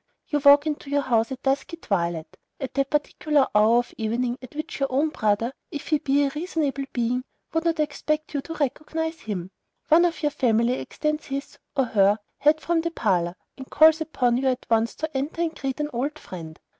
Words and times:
You 0.27 0.39
walk 0.39 0.65
into 0.65 0.89
your 0.89 1.03
house 1.03 1.31
at 1.31 1.43
dusky 1.43 1.77
twilight, 1.77 2.35
at 2.59 2.73
that 2.73 2.89
particular 2.89 3.45
hour 3.53 3.77
of 3.77 3.93
evening 3.99 4.39
at 4.41 4.55
which 4.55 4.79
your 4.79 4.91
own 4.91 5.09
brother, 5.09 5.53
if 5.69 5.89
he 5.89 5.99
be 5.99 6.23
a 6.25 6.31
reasonable 6.33 6.85
being, 6.91 7.23
would 7.53 7.65
not 7.65 7.79
expect 7.79 8.33
you 8.33 8.41
to 8.41 8.55
recognize 8.55 9.19
him; 9.19 9.51
one 9.89 10.05
of 10.05 10.23
your 10.23 10.31
family 10.31 10.73
extends 10.73 11.25
his 11.27 11.59
(or 11.75 11.83
her) 11.85 12.17
head 12.39 12.59
from 12.61 12.81
the 12.81 12.89
parlor, 12.89 13.35
and 13.59 13.69
calls 13.69 14.01
upon 14.01 14.37
you 14.37 14.47
at 14.47 14.65
once 14.71 14.95
to 14.95 15.15
enter, 15.15 15.43
and 15.43 15.55
greet 15.55 15.79
"an 15.79 15.91
old 15.93 16.17
friend." 16.17 16.59